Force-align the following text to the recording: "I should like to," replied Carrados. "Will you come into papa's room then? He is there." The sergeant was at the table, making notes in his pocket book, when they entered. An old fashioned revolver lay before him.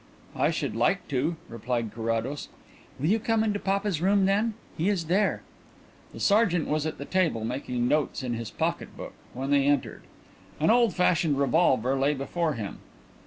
"I 0.35 0.49
should 0.49 0.75
like 0.75 1.07
to," 1.09 1.35
replied 1.47 1.91
Carrados. 1.93 2.49
"Will 2.99 3.05
you 3.05 3.19
come 3.19 3.43
into 3.43 3.59
papa's 3.59 4.01
room 4.01 4.25
then? 4.25 4.55
He 4.75 4.89
is 4.89 5.05
there." 5.05 5.43
The 6.11 6.19
sergeant 6.19 6.67
was 6.67 6.87
at 6.87 6.97
the 6.97 7.05
table, 7.05 7.45
making 7.45 7.87
notes 7.87 8.23
in 8.23 8.33
his 8.33 8.49
pocket 8.49 8.97
book, 8.97 9.13
when 9.35 9.51
they 9.51 9.67
entered. 9.67 10.01
An 10.59 10.71
old 10.71 10.95
fashioned 10.95 11.37
revolver 11.37 11.95
lay 11.99 12.15
before 12.15 12.53
him. 12.53 12.79